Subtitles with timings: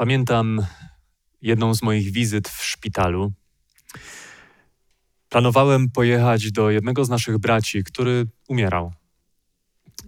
[0.00, 0.66] Pamiętam
[1.42, 3.32] jedną z moich wizyt w szpitalu.
[5.28, 8.92] Planowałem pojechać do jednego z naszych braci, który umierał.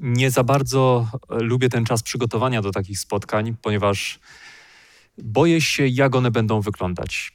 [0.00, 4.20] Nie za bardzo lubię ten czas przygotowania do takich spotkań, ponieważ
[5.19, 7.33] boję się, jak one będą wyglądać.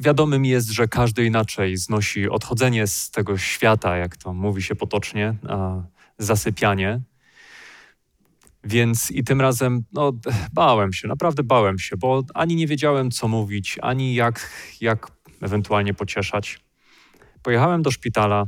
[0.00, 5.34] Wiadomym jest, że każdy inaczej znosi odchodzenie z tego świata, jak to mówi się potocznie,
[6.18, 7.00] zasypianie.
[8.64, 10.12] Więc i tym razem no,
[10.52, 14.50] bałem się, naprawdę bałem się, bo ani nie wiedziałem, co mówić, ani jak,
[14.80, 16.60] jak ewentualnie pocieszać.
[17.42, 18.46] Pojechałem do szpitala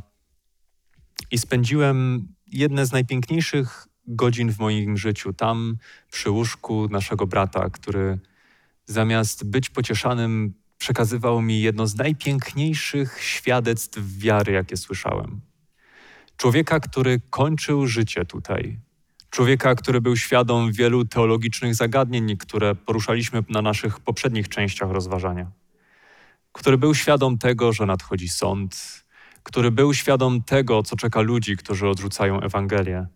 [1.31, 5.77] i spędziłem jedne z najpiękniejszych godzin w moim życiu tam
[6.11, 8.19] przy łóżku naszego brata, który
[8.87, 15.41] zamiast być pocieszanym, przekazywał mi jedno z najpiękniejszych świadectw wiary, jakie słyszałem.
[16.37, 18.79] Człowieka, który kończył życie tutaj,
[19.35, 25.51] człowieka, który był świadom wielu teologicznych zagadnień, które poruszaliśmy na naszych poprzednich częściach rozważania,
[26.53, 29.05] który był świadom tego, że nadchodzi sąd,
[29.43, 33.07] który był świadom tego, co czeka ludzi, którzy odrzucają Ewangelię,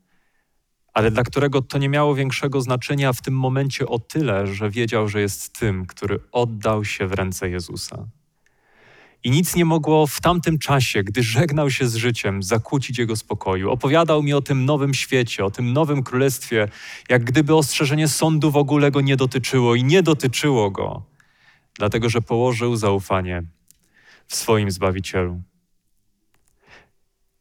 [0.94, 5.08] ale dla którego to nie miało większego znaczenia w tym momencie o tyle, że wiedział,
[5.08, 8.06] że jest tym, który oddał się w ręce Jezusa.
[9.24, 13.70] I nic nie mogło w tamtym czasie, gdy żegnał się z życiem, zakłócić jego spokoju.
[13.70, 16.68] Opowiadał mi o tym nowym świecie, o tym nowym królestwie,
[17.08, 21.02] jak gdyby ostrzeżenie sądu w ogóle go nie dotyczyło i nie dotyczyło go,
[21.74, 23.42] dlatego że położył zaufanie
[24.26, 25.42] w swoim Zbawicielu.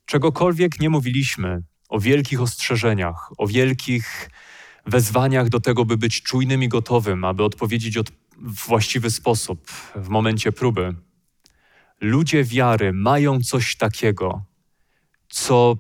[0.05, 4.30] Czegokolwiek nie mówiliśmy o wielkich ostrzeżeniach, o wielkich
[4.86, 10.09] wezwaniach do tego, by być czujnym i gotowym, aby odpowiedzieć od, w właściwy sposób w
[10.09, 10.95] momencie próby
[12.02, 14.42] ludzie wiary mają coś takiego,
[15.30, 15.78] co,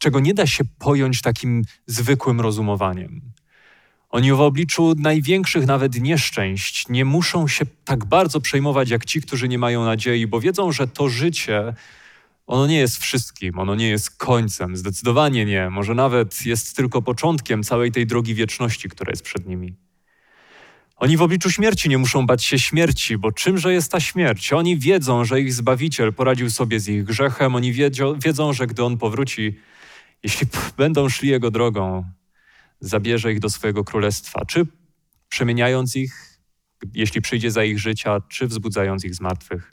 [0.00, 3.20] czego nie da się pojąć takim zwykłym rozumowaniem.
[4.10, 9.48] Oni w obliczu największych nawet nieszczęść nie muszą się tak bardzo przejmować jak ci, którzy
[9.48, 11.74] nie mają nadziei, bo wiedzą, że to życie,
[12.46, 17.62] ono nie jest wszystkim, ono nie jest końcem, zdecydowanie nie, może nawet jest tylko początkiem
[17.62, 19.74] całej tej drogi wieczności, która jest przed nimi.
[21.00, 24.52] Oni w obliczu śmierci nie muszą bać się śmierci, bo czymże jest ta śmierć?
[24.52, 28.84] Oni wiedzą, że ich Zbawiciel poradził sobie z ich grzechem, oni wiedzą, wiedzą że gdy
[28.84, 29.58] On powróci,
[30.22, 30.46] jeśli
[30.76, 32.04] będą szli Jego drogą,
[32.80, 34.66] zabierze ich do swojego królestwa, czy
[35.28, 36.38] przemieniając ich,
[36.94, 39.72] jeśli przyjdzie za ich życia, czy wzbudzając ich z martwych.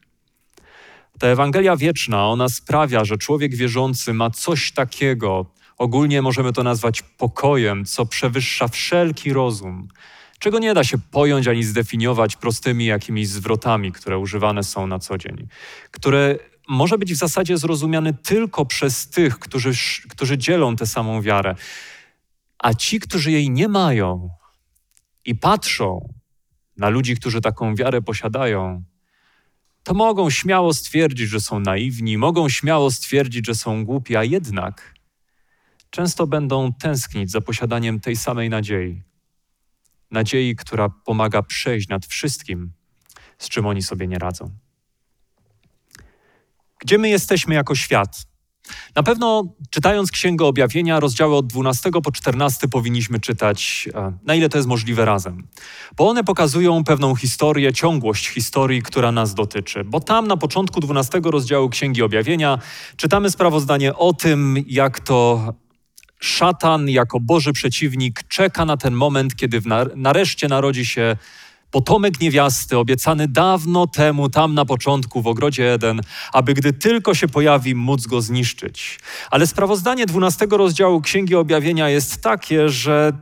[1.20, 5.46] Ta Ewangelia wieczna, ona sprawia, że człowiek wierzący ma coś takiego,
[5.78, 9.88] ogólnie możemy to nazwać pokojem, co przewyższa wszelki rozum,
[10.40, 15.18] czego nie da się pojąć ani zdefiniować prostymi jakimiś zwrotami, które używane są na co
[15.18, 15.48] dzień,
[15.92, 19.72] które może być w zasadzie zrozumiane tylko przez tych, którzy,
[20.09, 21.56] którzy dzielą tę samą wiarę.
[22.59, 24.30] A ci, którzy jej nie mają
[25.25, 26.14] i patrzą
[26.78, 28.84] na ludzi, którzy taką wiarę posiadają,
[29.84, 34.94] to mogą śmiało stwierdzić, że są naiwni, mogą śmiało stwierdzić, że są głupi, a jednak
[35.90, 39.04] często będą tęsknić za posiadaniem tej samej nadziei
[40.12, 42.72] nadziei, która pomaga przejść nad wszystkim,
[43.38, 44.51] z czym oni sobie nie radzą.
[46.79, 48.28] Gdzie my jesteśmy jako świat?
[48.95, 54.50] Na pewno czytając Księgę Objawienia, rozdziały od 12 po 14 powinniśmy czytać, e, na ile
[54.50, 55.47] to jest możliwe razem.
[55.97, 59.84] Bo one pokazują pewną historię, ciągłość historii, która nas dotyczy.
[59.84, 62.59] Bo tam na początku 12 rozdziału Księgi Objawienia
[62.97, 65.53] czytamy sprawozdanie o tym, jak to
[66.20, 69.62] szatan jako Boży przeciwnik czeka na ten moment, kiedy
[69.96, 71.18] nareszcie narodzi się
[71.72, 76.02] potomek niewiasty, obiecany dawno temu, tam na początku w ogrodzie Eden,
[76.34, 79.00] aby gdy tylko się pojawi, móc go zniszczyć.
[79.32, 83.14] Ale sprawozdanie 12 rozdziału Księgi Objawienia jest takie, że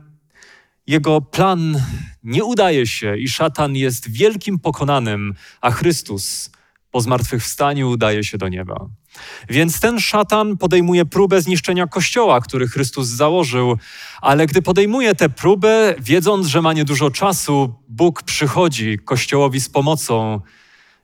[0.86, 1.82] jego plan
[2.22, 6.50] nie udaje się i szatan jest wielkim pokonanym, a Chrystus
[6.90, 8.88] po zmartwychwstaniu udaje się do nieba.
[9.48, 13.76] Więc ten szatan podejmuje próbę zniszczenia kościoła, który Chrystus założył,
[14.20, 20.40] ale gdy podejmuje tę próbę, wiedząc, że ma niedużo czasu, Bóg przychodzi kościołowi z pomocą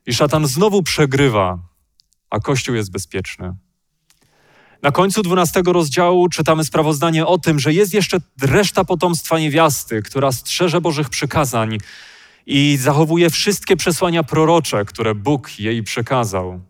[0.07, 1.59] i szatan znowu przegrywa,
[2.31, 3.55] a kościół jest bezpieczny.
[4.83, 10.33] Na końcu 12 rozdziału czytamy sprawozdanie o tym, że jest jeszcze reszta potomstwa niewiasty, która
[10.33, 11.79] strzeże Bożych przykazań
[12.47, 16.61] i zachowuje wszystkie przesłania prorocze, które Bóg jej przekazał.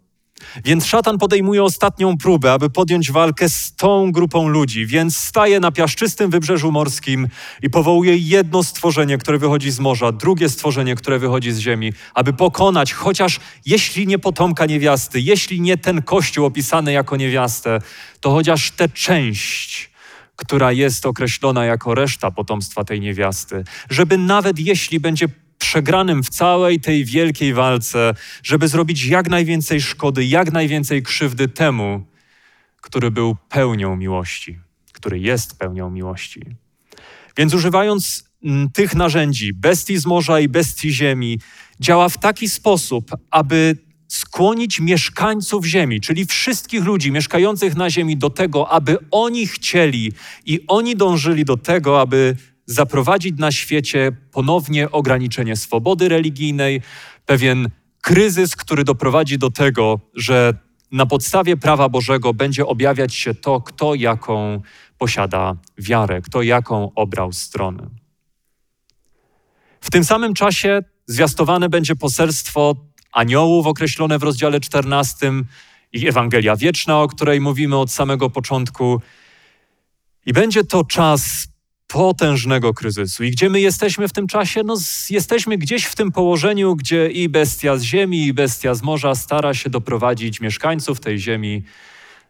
[0.65, 5.73] Więc szatan podejmuje ostatnią próbę, aby podjąć walkę z tą grupą ludzi, więc staje na
[5.73, 7.29] piaszczystym wybrzeżu morskim
[7.63, 12.33] i powołuje jedno stworzenie, które wychodzi z morza, drugie stworzenie, które wychodzi z ziemi, aby
[12.33, 17.79] pokonać, chociaż jeśli nie potomka niewiasty, jeśli nie ten kościół opisany jako niewiastę,
[18.21, 19.91] to chociaż tę część,
[20.37, 25.29] która jest określona jako reszta potomstwa tej niewiasty, żeby nawet jeśli będzie
[25.63, 32.07] przegranym w całej tej wielkiej walce, żeby zrobić jak najwięcej szkody, jak najwięcej krzywdy temu,
[32.81, 34.59] który był pełnią miłości,
[34.93, 36.41] który jest pełnią miłości.
[37.37, 41.41] Więc używając mm, tych narzędzi, bestii z morza i bestii ziemi,
[41.81, 43.77] działa w taki sposób, aby
[44.09, 50.13] skłonić mieszkańców ziemi, czyli wszystkich ludzi mieszkających na ziemi, do tego, aby oni chcieli
[50.47, 52.37] i oni dążyli do tego, aby
[52.73, 56.83] zaprowadzić na świecie ponownie ograniczenie swobody religijnej,
[57.27, 57.69] pewien
[58.01, 60.55] kryzys, który doprowadzi do tego, że
[60.93, 64.63] na podstawie prawa Bożego będzie objawiać się to, kto jaką
[64.99, 67.89] posiada wiarę, kto jaką obrał stronę.
[69.81, 72.77] W tym samym czasie zwiastowane będzie poselstwo
[73.13, 75.33] aniołów określone w rozdziale 14
[75.93, 79.01] i Ewangelia Wieczna, o której mówimy od samego początku.
[80.27, 81.49] I będzie to czas
[81.93, 83.25] potężnego kryzysu.
[83.25, 84.63] I gdzie my jesteśmy w tym czasie?
[84.65, 84.77] No,
[85.11, 89.55] jesteśmy gdzieś w tym położeniu, gdzie i bestia z ziemi, i bestia z morza stara
[89.55, 91.63] się doprowadzić mieszkańców tej ziemi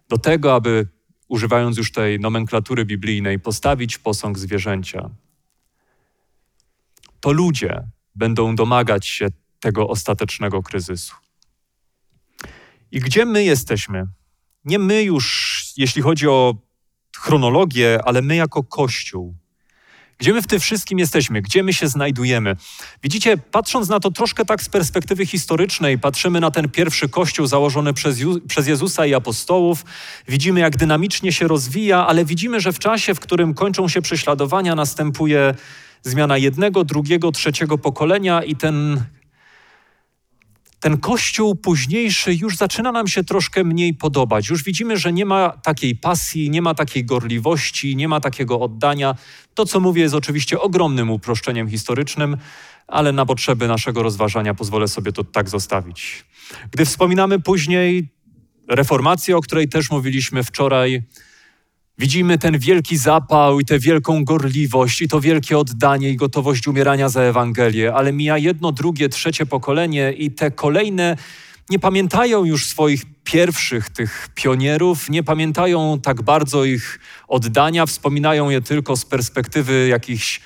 [0.08, 0.88] do tego, aby,
[1.28, 5.10] używając już tej nomenklatury biblijnej, postawić posąg zwierzęcia.
[7.20, 7.82] To ludzie
[8.14, 9.28] będą domagać się
[9.60, 11.14] tego ostatecznego kryzysu.
[12.90, 14.06] I gdzie my jesteśmy?
[14.64, 16.54] Nie my już, jeśli chodzi o
[17.16, 19.41] chronologię, ale my jako Kościół.
[20.22, 21.42] Gdzie my w tym wszystkim jesteśmy?
[21.42, 22.56] Gdzie my się znajdujemy?
[23.02, 27.94] Widzicie, patrząc na to troszkę tak z perspektywy historycznej, patrzymy na ten pierwszy kościół założony
[27.94, 29.84] przez, przez Jezusa i apostołów,
[30.28, 34.74] widzimy jak dynamicznie się rozwija, ale widzimy, że w czasie, w którym kończą się prześladowania,
[34.74, 35.54] następuje
[36.02, 39.04] zmiana jednego, drugiego, trzeciego pokolenia i ten
[40.82, 44.48] ten kościół późniejszy już zaczyna nam się troszkę mniej podobać.
[44.48, 49.14] Już widzimy, że nie ma takiej pasji, nie ma takiej gorliwości, nie ma takiego oddania.
[49.54, 52.36] To, co mówię, jest oczywiście ogromnym uproszczeniem historycznym,
[52.86, 56.24] ale na potrzeby naszego rozważania pozwolę sobie to tak zostawić.
[56.70, 58.08] Gdy wspominamy później
[58.68, 61.02] reformację, o której też mówiliśmy wczoraj,
[62.02, 67.08] Widzimy ten wielki zapał i tę wielką gorliwość i to wielkie oddanie i gotowość umierania
[67.08, 71.16] za Ewangelię, ale mija jedno, drugie, trzecie pokolenie i te kolejne
[71.70, 78.60] nie pamiętają już swoich pierwszych tych pionierów, nie pamiętają tak bardzo ich oddania, wspominają je
[78.62, 80.40] tylko z perspektywy jakichś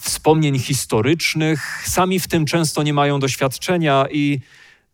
[0.00, 4.40] wspomnień historycznych, sami w tym często nie mają doświadczenia i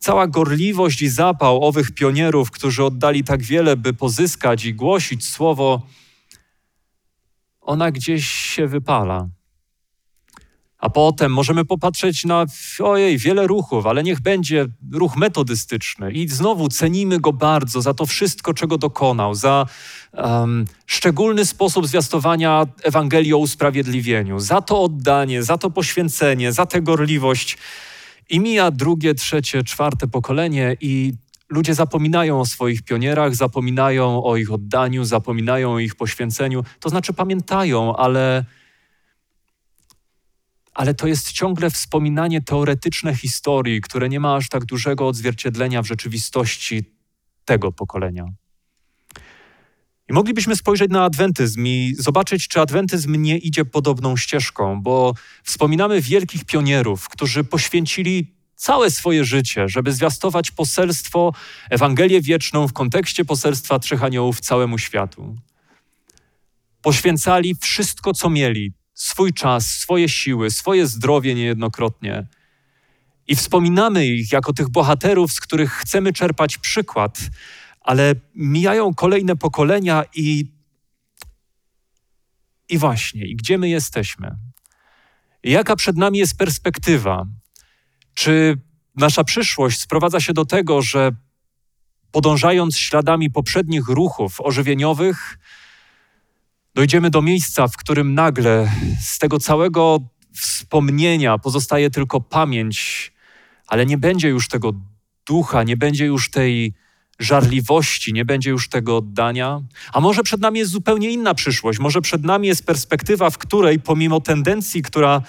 [0.02, 5.82] Cała gorliwość i zapał owych pionierów, którzy oddali tak wiele, by pozyskać i głosić słowo,
[7.60, 9.28] ona gdzieś się wypala.
[10.78, 12.46] A potem możemy popatrzeć na,
[12.82, 16.12] ojej, wiele ruchów, ale niech będzie ruch metodystyczny.
[16.12, 19.66] I znowu cenimy go bardzo za to wszystko, czego dokonał, za
[20.12, 26.82] um, szczególny sposób zwiastowania Ewangelii o usprawiedliwieniu, za to oddanie, za to poświęcenie, za tę
[26.82, 27.58] gorliwość.
[28.30, 31.12] I mija drugie, trzecie, czwarte pokolenie i
[31.48, 36.64] ludzie zapominają o swoich pionierach, zapominają o ich oddaniu, zapominają o ich poświęceniu.
[36.80, 38.44] To znaczy pamiętają, ale,
[40.74, 45.86] ale to jest ciągle wspominanie teoretyczne historii, które nie ma aż tak dużego odzwierciedlenia w
[45.86, 46.84] rzeczywistości
[47.44, 48.41] tego pokolenia.
[50.12, 56.44] Moglibyśmy spojrzeć na adwentyzm i zobaczyć, czy adwentyzm nie idzie podobną ścieżką, bo wspominamy wielkich
[56.44, 61.32] pionierów, którzy poświęcili całe swoje życie, żeby zwiastować poselstwo,
[61.70, 65.36] Ewangelię wieczną w kontekście poselstwa Trzech Aniołów całemu światu.
[66.82, 72.26] Poświęcali wszystko, co mieli, swój czas, swoje siły, swoje zdrowie niejednokrotnie.
[73.28, 77.18] I wspominamy ich jako tych bohaterów, z których chcemy czerpać przykład,
[77.84, 80.44] ale mijają kolejne pokolenia i,
[82.68, 84.36] i właśnie, i gdzie my jesteśmy?
[85.42, 87.26] Jaka przed nami jest perspektywa?
[88.14, 88.58] Czy
[88.96, 91.10] nasza przyszłość sprowadza się do tego, że
[92.12, 95.38] podążając śladami poprzednich ruchów ożywieniowych,
[96.74, 100.00] dojdziemy do miejsca, w którym nagle z tego całego
[100.34, 103.12] wspomnienia pozostaje tylko pamięć,
[103.66, 104.72] ale nie będzie już tego
[105.26, 106.74] ducha, nie będzie już tej
[107.22, 109.62] żarliwości, nie będzie już tego oddania.
[109.92, 113.80] A może przed nami jest zupełnie inna przyszłość, może przed nami jest perspektywa, w której
[113.80, 115.22] pomimo tendencji, która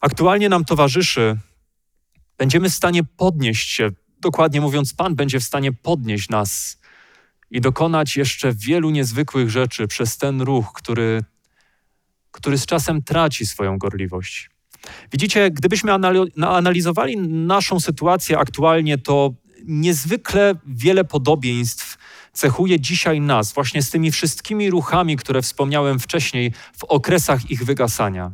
[0.00, 1.36] aktualnie nam towarzyszy,
[2.38, 3.90] będziemy w stanie podnieść się,
[4.20, 6.78] dokładnie mówiąc, Pan będzie w stanie podnieść nas
[7.50, 11.24] i dokonać jeszcze wielu niezwykłych rzeczy przez ten ruch, który,
[12.30, 14.50] który z czasem traci swoją gorliwość.
[15.12, 15.92] Widzicie, gdybyśmy
[16.36, 21.98] analizowali naszą sytuację aktualnie, to niezwykle wiele podobieństw
[22.32, 28.32] cechuje dzisiaj nas, właśnie z tymi wszystkimi ruchami, które wspomniałem wcześniej, w okresach ich wygasania.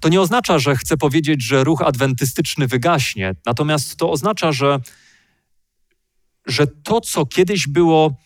[0.00, 4.80] To nie oznacza, że chcę powiedzieć, że ruch adwentystyczny wygaśnie, natomiast to oznacza, że,
[6.46, 8.16] że to, co kiedyś było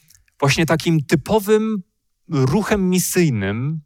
[0.41, 1.83] właśnie takim typowym
[2.29, 3.81] ruchem misyjnym,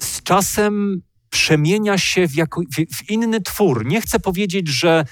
[0.00, 3.86] z czasem przemienia się w, jako, w, w inny twór.
[3.86, 5.04] Nie chcę powiedzieć, że,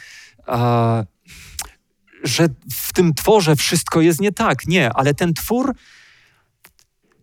[2.22, 4.66] że w tym tworze wszystko jest nie tak.
[4.66, 5.74] Nie, ale ten twór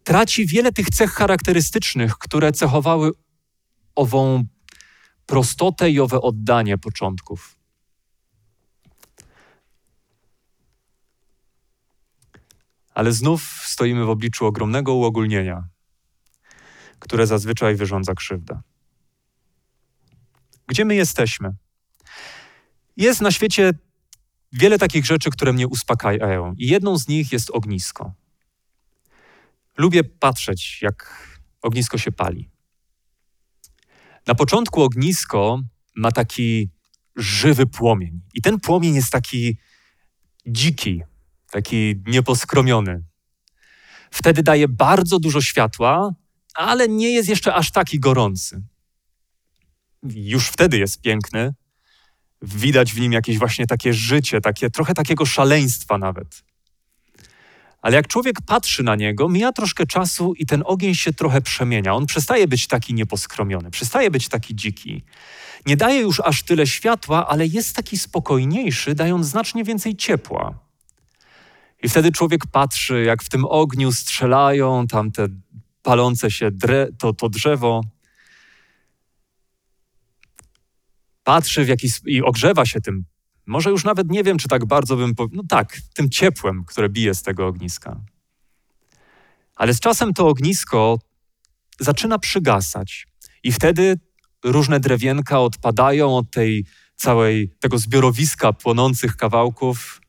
[0.04, 3.12] traci wiele tych cech charakterystycznych, które cechowały
[3.96, 4.46] ową
[5.26, 7.58] prostotę i owe oddanie początków.
[12.94, 15.68] Ale znów stoimy w obliczu ogromnego uogólnienia,
[17.00, 18.62] które zazwyczaj wyrządza krzywdę.
[20.68, 21.56] Gdzie my jesteśmy?
[22.98, 23.72] Jest na świecie
[24.52, 28.14] wiele takich rzeczy, które mnie uspokajają, i jedną z nich jest ognisko.
[29.78, 31.28] Lubię patrzeć, jak
[31.62, 32.50] ognisko się pali.
[34.28, 35.62] Na początku ognisko
[35.96, 36.70] ma taki
[37.16, 39.58] żywy płomień, i ten płomień jest taki
[40.46, 41.04] dziki,
[41.52, 43.04] taki nieposkromiony.
[44.12, 46.16] Wtedy daje bardzo dużo światła,
[46.54, 48.64] ale nie jest jeszcze aż taki gorący
[50.04, 51.54] już wtedy jest piękny.
[52.42, 56.44] Widać w nim jakieś właśnie takie życie, takie, trochę takiego szaleństwa nawet.
[57.82, 61.94] Ale jak człowiek patrzy na niego, mija troszkę czasu i ten ogień się trochę przemienia.
[61.94, 65.04] On przestaje być taki nieposkromiony, przestaje być taki dziki.
[65.66, 70.60] Nie daje już aż tyle światła, ale jest taki spokojniejszy, dając znacznie więcej ciepła.
[71.84, 75.28] I wtedy człowiek patrzy, jak w tym ogniu strzelają tam te
[75.84, 77.82] palące się dre, to, to drzewo
[81.24, 83.06] patrzy w jakiś, i ogrzewa się tym.
[83.46, 85.14] Może już nawet nie wiem, czy tak bardzo bym.
[85.32, 88.02] No tak, tym ciepłem, które bije z tego ogniska.
[89.56, 91.00] Ale z czasem to ognisko
[91.80, 93.08] zaczyna przygasać,
[93.44, 94.00] i wtedy
[94.44, 100.02] różne drewienka odpadają od tej całej tego zbiorowiska płonących kawałków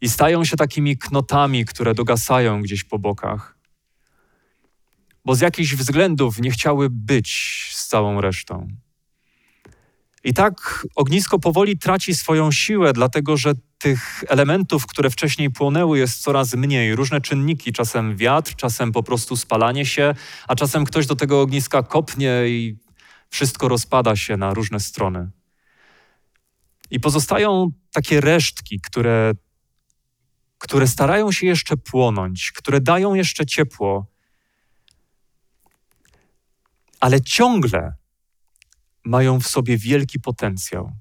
[0.00, 3.58] i stają się takimi knotami, które dogasają gdzieś po bokach.
[5.24, 8.68] Bo z jakichś względów nie chciały być z całą resztą.
[10.24, 16.22] I tak ognisko powoli traci swoją siłę, dlatego że tych elementów, które wcześniej płonęły, jest
[16.22, 16.96] coraz mniej.
[16.96, 20.14] Różne czynniki, czasem wiatr, czasem po prostu spalanie się,
[20.48, 22.76] a czasem ktoś do tego ogniska kopnie i
[23.30, 25.30] wszystko rozpada się na różne strony.
[26.90, 29.32] I pozostają takie resztki, które,
[30.58, 34.06] które starają się jeszcze płonąć, które dają jeszcze ciepło,
[37.00, 37.94] ale ciągle
[39.04, 40.92] mają w sobie wielki potencjał.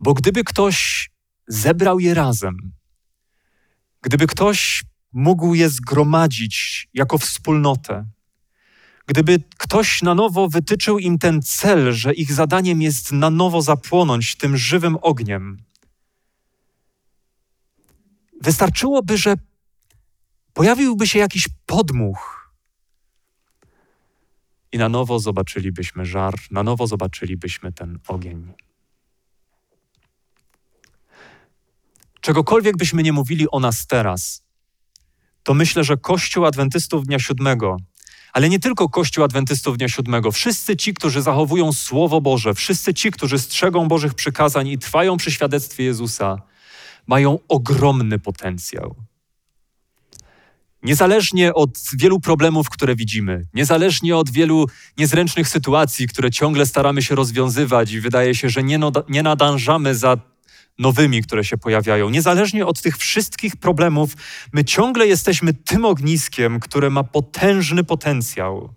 [0.00, 1.10] Bo gdyby ktoś
[1.46, 2.72] zebrał je razem,
[4.02, 8.06] gdyby ktoś mógł je zgromadzić jako wspólnotę,
[9.06, 14.36] gdyby ktoś na nowo wytyczył im ten cel, że ich zadaniem jest na nowo zapłonąć
[14.36, 15.62] tym żywym ogniem,
[18.42, 19.34] wystarczyłoby, że
[20.52, 22.41] pojawiłby się jakiś podmuch,
[24.72, 28.52] i na nowo zobaczylibyśmy żar, na nowo zobaczylibyśmy ten ogień.
[32.20, 34.44] Czegokolwiek byśmy nie mówili o nas teraz,
[35.42, 37.76] to myślę, że Kościół Adwentystów Dnia Siódmego,
[38.32, 43.10] ale nie tylko Kościół Adwentystów Dnia Siódmego, wszyscy ci, którzy zachowują Słowo Boże, wszyscy ci,
[43.10, 46.42] którzy strzegą Bożych przykazań i trwają przy świadectwie Jezusa,
[47.06, 48.96] mają ogromny potencjał.
[50.82, 54.66] Niezależnie od wielu problemów, które widzimy, niezależnie od wielu
[54.98, 60.16] niezręcznych sytuacji, które ciągle staramy się rozwiązywać i wydaje się, że nie, nie nadążamy za
[60.78, 64.14] nowymi, które się pojawiają, niezależnie od tych wszystkich problemów,
[64.52, 68.74] my ciągle jesteśmy tym ogniskiem, które ma potężny potencjał,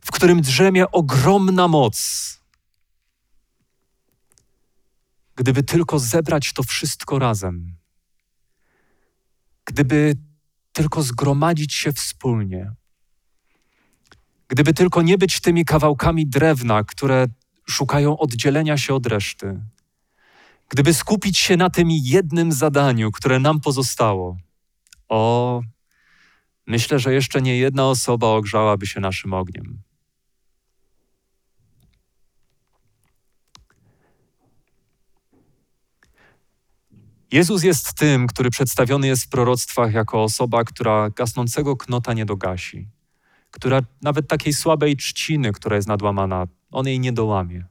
[0.00, 2.26] w którym drzemie ogromna moc.
[5.36, 7.76] Gdyby tylko zebrać to wszystko razem,
[9.64, 10.25] gdyby
[10.76, 12.72] tylko zgromadzić się wspólnie.
[14.48, 17.26] Gdyby tylko nie być tymi kawałkami drewna, które
[17.68, 19.60] szukają oddzielenia się od reszty.
[20.68, 24.36] Gdyby skupić się na tym jednym zadaniu, które nam pozostało.
[25.08, 25.62] O,
[26.66, 29.82] myślę, że jeszcze nie jedna osoba ogrzałaby się naszym ogniem.
[37.36, 42.88] Jezus jest tym, który przedstawiony jest w proroctwach jako osoba, która gasnącego knota nie dogasi,
[43.50, 47.66] która nawet takiej słabej trzciny, która jest nadłamana, on jej nie dołamie.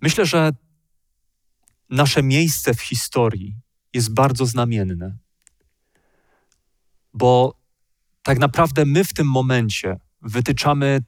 [0.00, 0.52] Myślę, że
[1.90, 3.56] nasze miejsce w historii
[3.94, 5.16] jest bardzo znamienne.
[7.14, 7.60] Bo
[8.22, 11.00] tak naprawdę my w tym momencie wytyczamy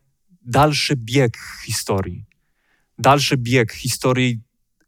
[0.43, 2.25] dalszy bieg historii.
[2.99, 4.44] Dalszy bieg historii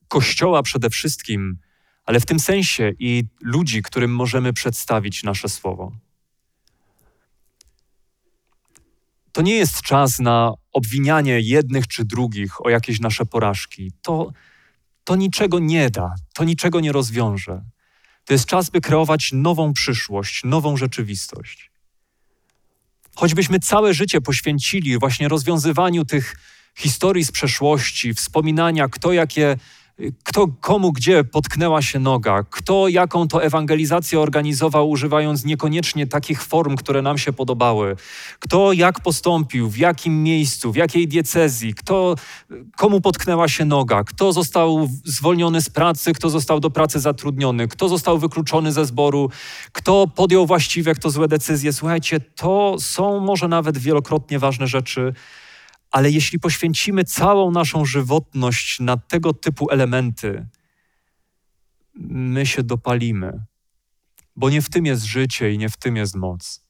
[0.08, 1.58] Kościoła przede wszystkim,
[2.04, 5.92] ale w tym sensie i ludzi, którym możemy przedstawić nasze słowo.
[9.32, 13.92] To nie jest czas na obwinianie jednych czy drugich o jakieś nasze porażki.
[14.02, 14.32] To,
[15.04, 17.64] to niczego nie da, to niczego nie rozwiąże.
[18.24, 21.70] To jest czas, by kreować nową przyszłość, nową rzeczywistość.
[23.16, 26.36] Choćbyśmy całe życie poświęcili właśnie rozwiązywaniu tych
[26.76, 29.56] historii z przeszłości, wspominania, kto jakie
[30.24, 36.76] kto komu gdzie potknęła się noga, kto jaką to ewangelizację organizował, używając niekoniecznie takich form,
[36.76, 37.96] które nam się podobały,
[38.38, 42.14] kto jak postąpił, w jakim miejscu, w jakiej diecezji, kto,
[42.76, 47.88] komu potknęła się noga, kto został zwolniony z pracy, kto został do pracy zatrudniony, kto
[47.88, 49.30] został wykluczony ze zboru,
[49.72, 51.72] kto podjął właściwe, kto złe decyzje.
[51.72, 55.14] Słuchajcie, to są może nawet wielokrotnie ważne rzeczy
[55.90, 60.46] ale jeśli poświęcimy całą naszą żywotność na tego typu elementy,
[61.94, 63.44] my się dopalimy,
[64.36, 66.66] bo nie w tym jest życie i nie w tym jest moc.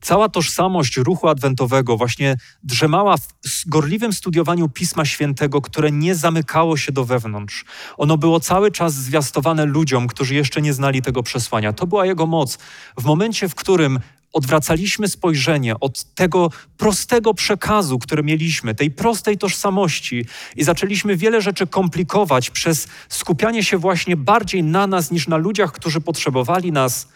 [0.00, 3.28] Cała tożsamość ruchu adwentowego właśnie drzemała w
[3.66, 7.64] gorliwym studiowaniu Pisma Świętego, które nie zamykało się do wewnątrz.
[7.96, 11.72] Ono było cały czas zwiastowane ludziom, którzy jeszcze nie znali tego przesłania.
[11.72, 12.58] To była jego moc.
[12.98, 14.00] W momencie, w którym
[14.32, 21.66] odwracaliśmy spojrzenie od tego prostego przekazu, który mieliśmy, tej prostej tożsamości i zaczęliśmy wiele rzeczy
[21.66, 27.08] komplikować przez skupianie się właśnie bardziej na nas niż na ludziach, którzy potrzebowali nas.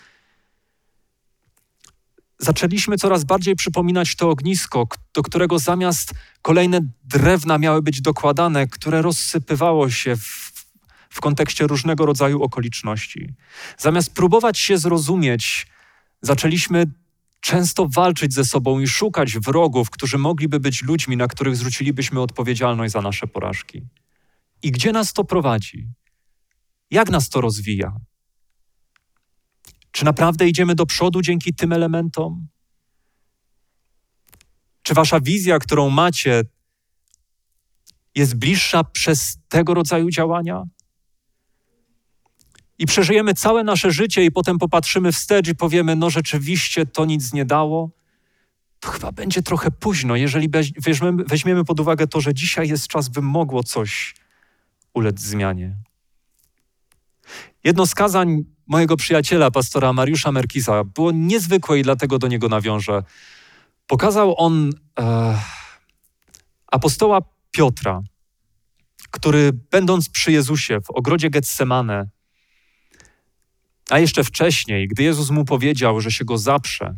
[2.38, 9.02] Zaczęliśmy coraz bardziej przypominać to ognisko, do którego zamiast kolejne drewna miały być dokładane, które
[9.02, 10.52] rozsypywało się w,
[11.10, 13.34] w kontekście różnego rodzaju okoliczności.
[13.78, 15.66] Zamiast próbować się zrozumieć,
[16.22, 16.86] zaczęliśmy
[17.44, 22.92] często walczyć ze sobą i szukać wrogów, którzy mogliby być ludźmi, na których zwrócilibyśmy odpowiedzialność
[22.92, 23.82] za nasze porażki.
[24.62, 25.88] I gdzie nas to prowadzi?
[26.90, 27.96] Jak nas to rozwija?
[29.90, 32.48] Czy naprawdę idziemy do przodu dzięki tym elementom?
[34.82, 36.42] Czy wasza wizja, którą macie,
[38.14, 40.62] jest bliższa przez tego rodzaju działania?
[42.78, 47.32] I przeżyjemy całe nasze życie i potem popatrzymy wstecz i powiemy, no rzeczywiście to nic
[47.32, 47.90] nie dało,
[48.80, 53.08] to chyba będzie trochę późno, jeżeli weźmiemy, weźmiemy pod uwagę to, że dzisiaj jest czas,
[53.08, 54.14] by mogło coś
[54.94, 55.76] ulec zmianie.
[57.64, 63.02] Jedno z kazań mojego przyjaciela, pastora Mariusza Merkisa, było niezwykłe i dlatego do niego nawiążę.
[63.86, 65.38] Pokazał on e,
[66.66, 68.02] apostoła Piotra,
[69.10, 72.08] który będąc przy Jezusie w ogrodzie Getsemane,
[73.90, 76.94] a jeszcze wcześniej, gdy Jezus mu powiedział, że się go zaprze,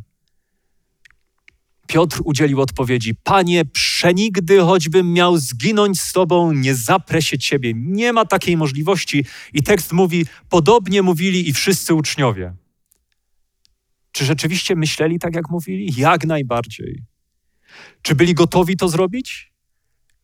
[1.87, 7.73] Piotr udzielił odpowiedzi: Panie, przenigdy choćbym miał zginąć z Tobą, nie zaprę się Ciebie.
[7.77, 9.25] Nie ma takiej możliwości.
[9.53, 12.55] I tekst mówi: Podobnie mówili i wszyscy uczniowie.
[14.13, 15.95] Czy rzeczywiście myśleli tak, jak mówili?
[15.97, 17.03] Jak najbardziej.
[18.03, 19.53] Czy byli gotowi to zrobić?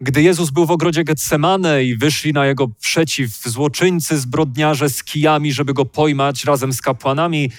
[0.02, 5.52] Gdy Jezus był w ogrodzie Getsemane i wyszli na jego przeciw złoczyńcy, zbrodniarze z kijami,
[5.52, 7.50] żeby go pojmać razem z kapłanami,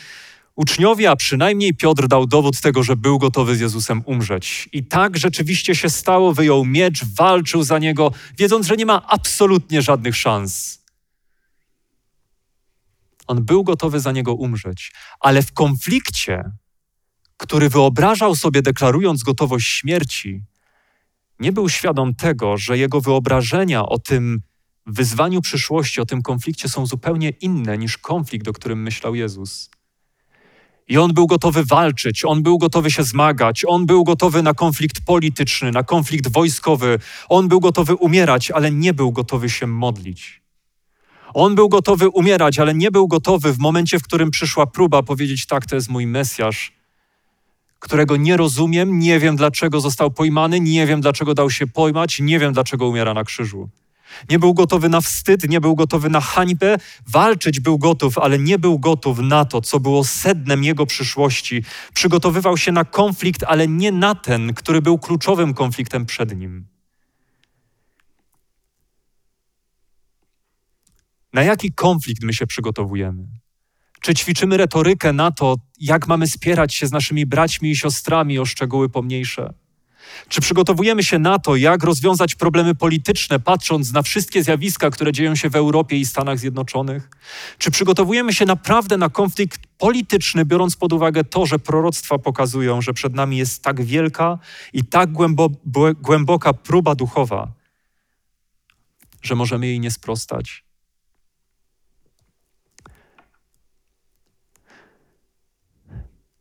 [0.56, 4.70] uczniowie, a przynajmniej Piotr dał dowód tego, że był gotowy z Jezusem umrzeć.
[4.74, 9.82] I tak rzeczywiście się stało, wyjął miecz, walczył za niego, wiedząc, że nie ma absolutnie
[9.82, 10.82] żadnych szans.
[13.28, 16.44] On był gotowy za niego umrzeć, ale w konflikcie,
[17.38, 20.42] który wyobrażał sobie, deklarując gotowość śmierci,
[21.44, 24.42] nie był świadom tego, że jego wyobrażenia o tym
[24.86, 29.70] wyzwaniu przyszłości, o tym konflikcie są zupełnie inne niż konflikt, o którym myślał Jezus.
[30.88, 35.06] I on był gotowy walczyć, on był gotowy się zmagać, on był gotowy na konflikt
[35.06, 40.42] polityczny, na konflikt wojskowy, on był gotowy umierać, ale nie był gotowy się modlić.
[41.34, 45.46] On był gotowy umierać, ale nie był gotowy w momencie, w którym przyszła próba powiedzieć:
[45.46, 46.83] Tak, to jest mój Mesjasz,
[47.84, 52.40] którego nie rozumiem, nie wiem dlaczego został pojmany, nie wiem dlaczego dał się pojmać, nie
[52.40, 53.70] wiem dlaczego umiera na krzyżu.
[54.30, 58.60] Nie był gotowy na wstyd, nie był gotowy na hańbę, walczyć był gotów, ale nie
[58.60, 61.64] był gotów na to, co było sednem jego przyszłości.
[61.94, 66.66] Przygotowywał się na konflikt, ale nie na ten, który był kluczowym konfliktem przed nim.
[71.34, 73.43] Na jaki konflikt my się przygotowujemy?
[74.04, 78.46] Czy ćwiczymy retorykę na to, jak mamy spierać się z naszymi braćmi i siostrami o
[78.46, 79.54] szczegóły pomniejsze?
[80.30, 85.36] Czy przygotowujemy się na to, jak rozwiązać problemy polityczne, patrząc na wszystkie zjawiska, które dzieją
[85.36, 87.10] się w Europie i Stanach Zjednoczonych?
[87.58, 92.94] Czy przygotowujemy się naprawdę na konflikt polityczny, biorąc pod uwagę to, że proroctwa pokazują, że
[92.94, 94.40] przed nami jest tak wielka
[94.74, 95.50] i tak głębo,
[96.02, 97.52] głęboka próba duchowa,
[99.22, 100.64] że możemy jej nie sprostać?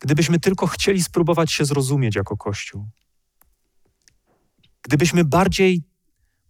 [0.03, 2.89] Gdybyśmy tylko chcieli spróbować się zrozumieć jako Kościół,
[4.83, 5.83] gdybyśmy bardziej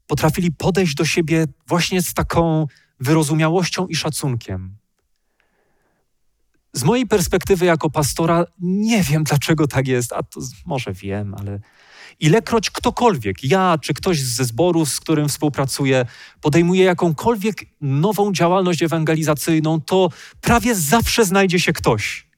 [0.07, 2.67] potrafili podejść do siebie właśnie z taką
[3.01, 4.77] wyrozumiałością i szacunkiem.
[6.73, 11.61] Z mojej perspektywy jako pastora nie wiem, dlaczego tak jest, a to może wiem, ale
[12.21, 16.07] ilekroć ktokolwiek, ja czy ktoś ze zboru, z którym współpracuję,
[16.41, 20.09] podejmuje jakąkolwiek nową działalność ewangelizacyjną, to
[20.41, 22.32] prawie zawsze znajdzie się ktoś,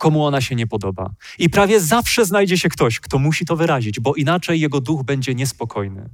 [0.00, 1.10] komu ona się nie podoba.
[1.38, 5.34] I prawie zawsze znajdzie się ktoś, kto musi to wyrazić, bo inaczej jego duch będzie
[5.34, 6.08] niespokojny.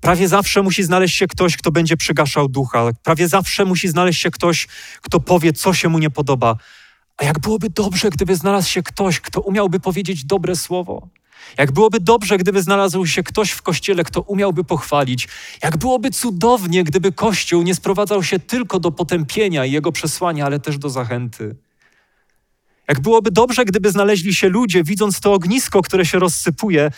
[0.00, 2.90] Prawie zawsze musi znaleźć się ktoś, kto będzie przygaszał ducha.
[3.02, 4.68] Prawie zawsze musi znaleźć się ktoś,
[5.02, 6.56] kto powie, co się mu nie podoba.
[7.16, 11.08] A jak byłoby dobrze, gdyby znalazł się ktoś, kto umiałby powiedzieć dobre słowo.
[11.56, 15.28] Jak byłoby dobrze, gdyby znalazł się ktoś w kościele, kto umiałby pochwalić.
[15.62, 20.60] Jak byłoby cudownie, gdyby kościół nie sprowadzał się tylko do potępienia i jego przesłania, ale
[20.60, 21.56] też do zachęty.
[22.88, 26.90] Jak byłoby dobrze, gdyby znaleźli się ludzie, widząc to ognisko, które się rozsypuje,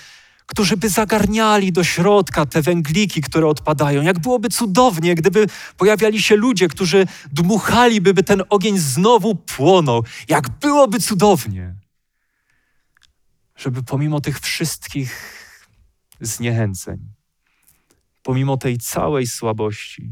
[0.46, 4.02] którzy by zagarniali do środka te węgliki, które odpadają.
[4.02, 10.04] Jak byłoby cudownie, gdyby pojawiali się ludzie, którzy dmuchaliby, by ten ogień znowu płonął.
[10.28, 11.74] Jak byłoby cudownie
[13.60, 15.12] żeby pomimo tych wszystkich
[16.20, 16.98] zniechęceń,
[18.22, 20.10] pomimo tej całej słabości,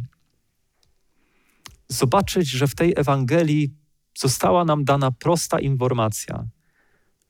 [1.89, 3.75] zobaczyć, że w tej Ewangelii
[4.19, 6.47] została nam dana prosta informacja,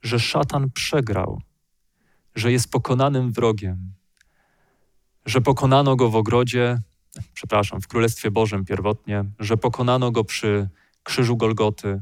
[0.01, 1.41] że szatan przegrał,
[2.35, 3.93] że jest pokonanym wrogiem,
[5.25, 6.79] że pokonano go w ogrodzie,
[7.33, 10.69] przepraszam, w Królestwie Bożym pierwotnie, że pokonano go przy
[11.03, 12.01] krzyżu Golgoty,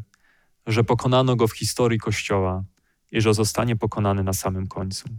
[0.68, 2.64] że pokonano go w historii Kościoła
[3.12, 5.10] i że zostanie pokonany na samym końcu.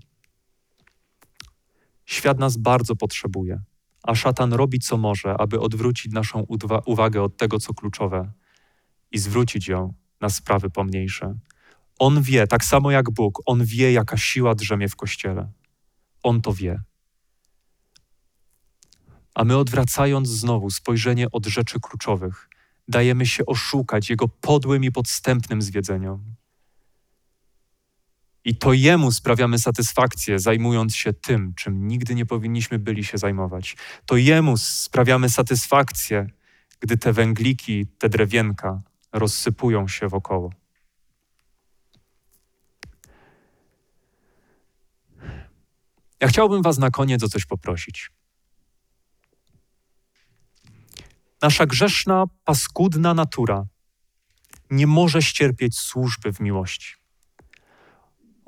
[2.07, 3.63] Świat nas bardzo potrzebuje,
[4.03, 6.47] a szatan robi co może, aby odwrócić naszą
[6.87, 8.33] uwagę od tego, co kluczowe
[9.11, 11.35] i zwrócić ją na sprawy pomniejsze.
[11.99, 15.53] On wie, tak samo jak Bóg, on wie, jaka siła drzemie w kościele.
[16.23, 16.83] On to wie.
[19.35, 22.49] A my odwracając znowu spojrzenie od rzeczy kluczowych,
[22.89, 26.38] dajemy się oszukać jego podłym i podstępnym zwiedzeniom.
[28.49, 33.77] I to Jemu sprawiamy satysfakcję, zajmując się tym, czym nigdy nie powinniśmy byli się zajmować.
[34.07, 36.27] To Jemu sprawiamy satysfakcję,
[36.81, 38.83] gdy te węgliki, te drewienka
[39.13, 40.53] rozsypują się wokoło.
[46.21, 48.11] Ja chciałbym Was na koniec o coś poprosić.
[51.43, 53.65] Nasza grzeszna, paskudna natura
[54.71, 56.98] nie może ścierpieć służby w miłości.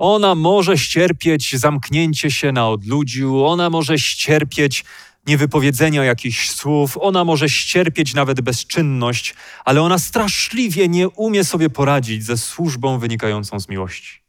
[0.01, 4.85] Ona może ścierpieć zamknięcie się na odludziu, ona może ścierpieć
[5.27, 9.35] niewypowiedzenia jakichś słów, ona może ścierpieć nawet bezczynność,
[9.65, 14.23] ale ona straszliwie nie umie sobie poradzić ze służbą wynikającą z miłości.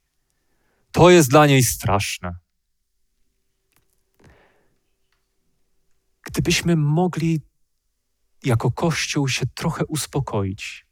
[0.92, 2.36] To jest dla niej straszne.
[6.24, 7.42] Gdybyśmy mogli
[8.44, 10.86] jako Kościół się trochę uspokoić,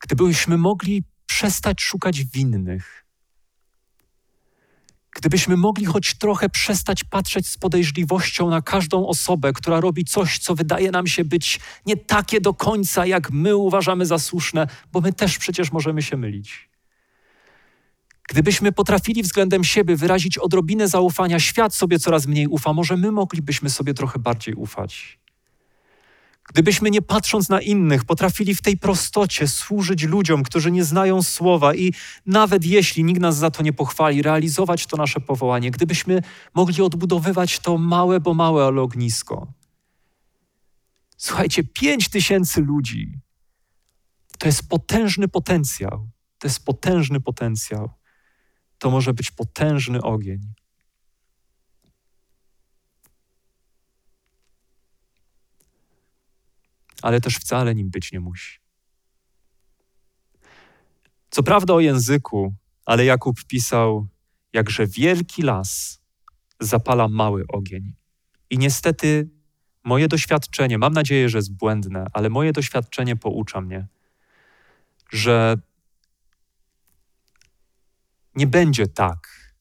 [0.00, 1.04] gdybyśmy mogli
[1.38, 3.06] przestać szukać winnych.
[5.16, 10.54] Gdybyśmy mogli choć trochę przestać patrzeć z podejrzliwością na każdą osobę, która robi coś, co
[10.54, 15.12] wydaje nam się być nie takie do końca, jak my uważamy za słuszne, bo my
[15.12, 16.70] też przecież możemy się mylić.
[18.28, 23.70] Gdybyśmy potrafili względem siebie wyrazić odrobinę zaufania, świat sobie coraz mniej ufa, może my moglibyśmy
[23.70, 25.18] sobie trochę bardziej ufać.
[26.48, 31.74] Gdybyśmy nie patrząc na innych, potrafili w tej prostocie służyć ludziom, którzy nie znają słowa
[31.74, 31.92] i
[32.26, 36.22] nawet jeśli nikt nas za to nie pochwali, realizować to nasze powołanie, gdybyśmy
[36.54, 39.52] mogli odbudowywać to małe, bo małe, ale ognisko.
[41.16, 43.18] Słuchajcie, pięć tysięcy ludzi
[44.38, 46.08] to jest potężny potencjał.
[46.38, 47.90] To jest potężny potencjał.
[48.78, 50.40] To może być potężny ogień.
[57.02, 58.58] Ale też wcale nim być nie musi.
[61.30, 62.54] Co prawda o języku,
[62.86, 64.06] ale Jakub pisał,
[64.52, 66.00] jakże wielki las
[66.60, 67.94] zapala mały ogień.
[68.50, 69.28] I niestety
[69.84, 73.86] moje doświadczenie, mam nadzieję, że jest błędne, ale moje doświadczenie poucza mnie,
[75.10, 75.56] że
[78.34, 79.52] nie będzie tak,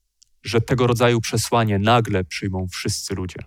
[0.44, 3.40] że tego rodzaju przesłanie nagle przyjmą wszyscy ludzie.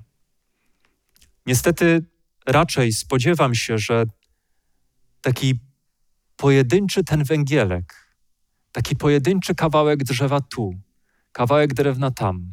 [1.46, 2.05] Niestety
[2.52, 4.04] raczej spodziewam się, że
[5.20, 5.60] taki
[6.36, 8.16] pojedynczy ten węgielek,
[8.72, 10.74] taki pojedynczy kawałek drzewa tu,
[11.32, 12.50] kawałek drewna tam,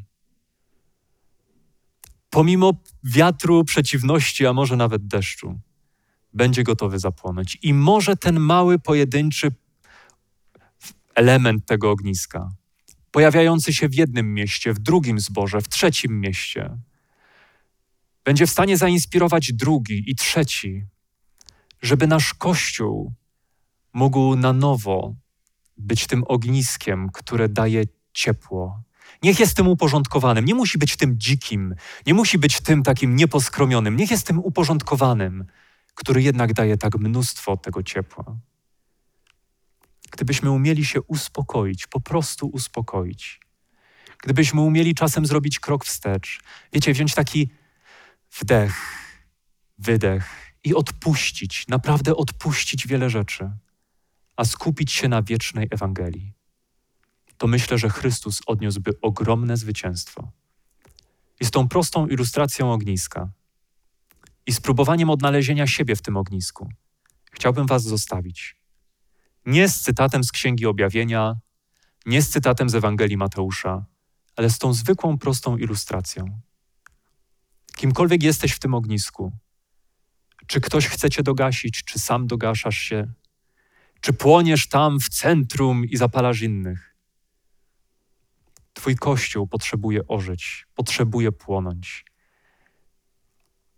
[2.30, 5.60] pomimo wiatru, przeciwności, a może nawet deszczu,
[6.34, 7.58] będzie gotowy zapłonąć.
[7.62, 9.52] I może ten mały, pojedynczy
[11.16, 12.50] element tego ogniska,
[13.12, 16.78] pojawiający się w jednym mieście, w drugim zborze, w trzecim mieście,
[18.28, 20.86] będzie w stanie zainspirować drugi i trzeci,
[21.82, 23.14] żeby nasz Kościół
[23.94, 25.16] mógł na nowo
[25.78, 28.84] być tym ogniskiem, które daje ciepło.
[29.24, 33.98] Niech jest tym uporządkowanym, nie musi być tym dzikim, nie musi być tym takim nieposkromionym,
[33.98, 35.46] niech jest tym uporządkowanym,
[35.96, 38.38] który jednak daje tak mnóstwo tego ciepła.
[40.12, 43.40] Gdybyśmy umieli się uspokoić, po prostu uspokoić,
[44.24, 46.40] gdybyśmy umieli czasem zrobić krok wstecz,
[46.74, 47.50] wiecie, wziąć taki
[48.40, 48.76] wdech,
[49.78, 53.52] wydech i odpuścić, naprawdę odpuścić wiele rzeczy,
[54.36, 56.34] a skupić się na wiecznej Ewangelii,
[57.38, 60.32] to myślę, że Chrystus odniósłby ogromne zwycięstwo.
[61.42, 63.30] Z tą prostą ilustracją ogniska
[64.46, 66.70] i spróbowaniem odnalezienia siebie w tym ognisku
[67.38, 68.56] chciałbym Was zostawić.
[69.46, 71.36] Nie z cytatem z Księgi Objawienia,
[72.06, 73.86] nie z cytatem z Ewangelii Mateusza,
[74.36, 76.40] ale z tą zwykłą, prostą ilustracją.
[77.78, 79.32] Kimkolwiek jesteś w tym ognisku,
[80.48, 83.14] czy ktoś chce cię dogasić, czy sam dogaszasz się,
[84.02, 86.96] czy płoniesz tam w centrum i zapalasz innych.
[88.74, 92.06] Twój kościół potrzebuje ożyć, potrzebuje płonąć.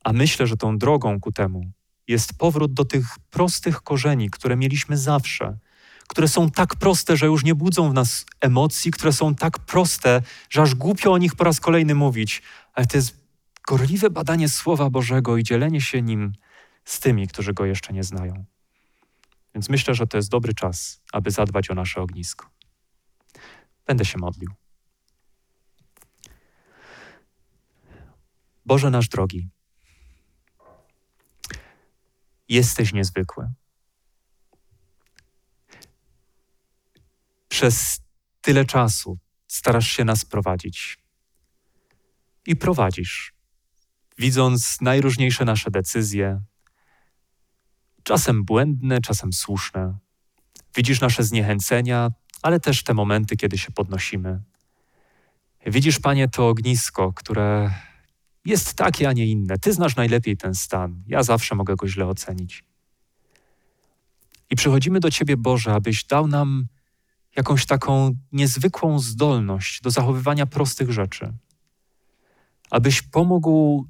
[0.03, 1.71] A myślę, że tą drogą ku temu
[2.07, 5.57] jest powrót do tych prostych korzeni, które mieliśmy zawsze,
[6.07, 10.21] które są tak proste, że już nie budzą w nas emocji, które są tak proste,
[10.49, 12.41] że aż głupio o nich po raz kolejny mówić,
[12.73, 13.18] ale to jest
[13.69, 16.34] gorliwe badanie Słowa Bożego i dzielenie się nim
[16.86, 18.45] z tymi, którzy go jeszcze nie znają.
[19.55, 22.49] Więc myślę, że to jest dobry czas, aby zadbać o nasze ognisko.
[23.86, 24.51] Będę się modlił.
[28.65, 29.49] Boże nasz drogi,
[32.47, 33.51] jesteś niezwykły.
[37.47, 38.01] Przez
[38.41, 40.99] tyle czasu starasz się nas prowadzić
[42.45, 43.38] i prowadzisz,
[44.19, 46.41] widząc najróżniejsze nasze decyzje,
[48.03, 49.97] czasem błędne, czasem słuszne.
[50.75, 54.41] Widzisz nasze zniechęcenia, ale też te momenty, kiedy się podnosimy.
[55.65, 57.73] Widzisz, Panie, to ognisko, które
[58.45, 59.58] jest takie, a nie inne.
[59.58, 61.03] Ty znasz najlepiej ten stan.
[61.08, 62.63] Ja zawsze mogę go źle ocenić.
[64.49, 66.67] I przychodzimy do Ciebie, Boże, abyś dał nam
[67.36, 71.34] jakąś taką niezwykłą zdolność do zachowywania prostych rzeczy.
[72.71, 73.86] Abyś pomógł,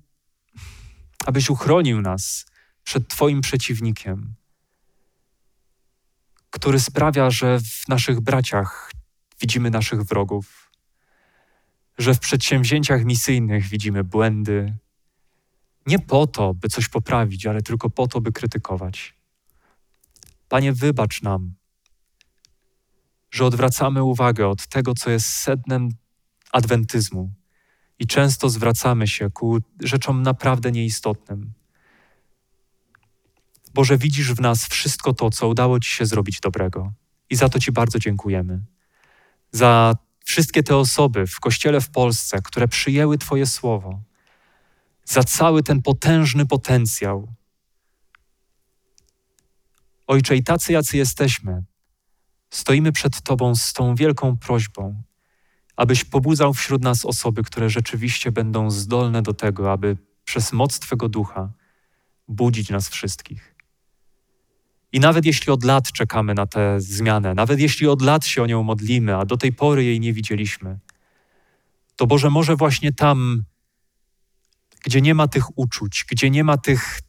[1.26, 2.46] abyś uchronił nas
[2.84, 4.36] przed Twoim przeciwnikiem,
[6.50, 8.92] który sprawia, że w naszych braciach
[9.42, 10.72] widzimy naszych wrogów,
[11.98, 14.78] że w przedsięwzięciach misyjnych widzimy błędy.
[15.86, 19.16] Nie po to, by coś poprawić, ale tylko po to, by krytykować.
[20.50, 21.54] Panie, wybacz nam,
[23.32, 25.90] że odwracamy uwagę od tego, co jest sednem
[26.52, 27.39] adwentyzmu
[28.00, 31.54] i często zwracamy się ku rzeczom naprawdę nieistotnym.
[33.74, 36.94] Boże, widzisz w nas wszystko to, co udało Ci się zrobić dobrego.
[37.30, 38.66] I za to Ci bardzo dziękujemy.
[39.52, 44.02] Za wszystkie te osoby w Kościele w Polsce, które przyjęły Twoje słowo.
[45.06, 47.34] Za cały ten potężny potencjał.
[50.08, 51.64] Ojcze, i tacy, jacy jesteśmy,
[52.50, 55.04] stoimy przed Tobą z tą wielką prośbą,
[55.80, 61.10] abyś pobudzał wśród nas osoby, które rzeczywiście będą zdolne do tego, aby przez moc Twego
[61.10, 61.52] ducha
[62.28, 63.56] budzić nas wszystkich.
[64.92, 68.46] I nawet jeśli od lat czekamy na tę zmianę, nawet jeśli od lat się o
[68.46, 70.80] nią modlimy, a do tej pory jej nie widzieliśmy,
[71.96, 73.44] to Boże, może właśnie tam,
[74.86, 77.00] gdzie nie ma tych uczuć, gdzie nie ma tych,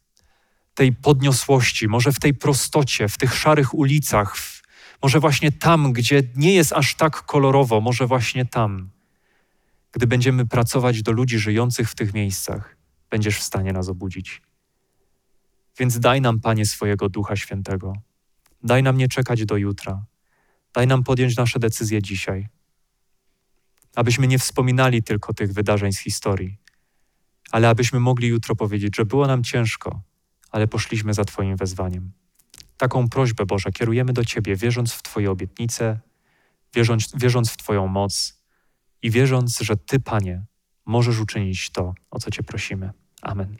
[0.73, 4.60] tej podniosłości, może w tej prostocie, w tych szarych ulicach, w,
[5.03, 8.89] może właśnie tam, gdzie nie jest aż tak kolorowo, może właśnie tam,
[9.91, 12.77] gdy będziemy pracować do ludzi żyjących w tych miejscach,
[13.09, 14.41] będziesz w stanie nas obudzić.
[15.79, 17.93] Więc daj nam, Panie, swojego Ducha Świętego.
[18.63, 20.05] Daj nam nie czekać do jutra.
[20.73, 22.47] Daj nam podjąć nasze decyzje dzisiaj.
[23.95, 26.57] Abyśmy nie wspominali tylko tych wydarzeń z historii,
[27.51, 30.01] ale abyśmy mogli jutro powiedzieć, że było nam ciężko,
[30.51, 32.11] ale poszliśmy za Twoim wezwaniem.
[32.81, 35.99] Taką prośbę, Boże, kierujemy do Ciebie, wierząc w Twoje obietnice
[36.73, 38.41] wierząc, wierząc w Twoją moc
[39.01, 40.45] i wierząc, że Ty, Panie,
[40.85, 42.91] możesz uczynić to, o co Cię prosimy.
[43.21, 43.57] Amen.